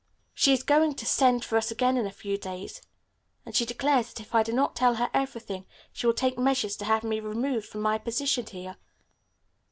She 0.33 0.51
is 0.51 0.63
going 0.63 0.95
to 0.95 1.05
send 1.05 1.45
for 1.45 1.57
us 1.59 1.69
again 1.69 1.95
in 1.95 2.07
a 2.07 2.11
few 2.11 2.35
days, 2.35 2.81
and 3.45 3.55
she 3.55 3.67
declares 3.67 4.07
that, 4.11 4.19
if 4.19 4.33
I 4.33 4.41
do 4.41 4.51
not 4.51 4.75
tell 4.75 4.95
her 4.95 5.11
everything, 5.13 5.67
she 5.93 6.07
will 6.07 6.13
take 6.15 6.39
measures 6.39 6.75
to 6.77 6.85
have 6.85 7.03
me 7.03 7.19
removed 7.19 7.67
from 7.67 7.81
my 7.81 7.99
position 7.99 8.47
here." 8.47 8.77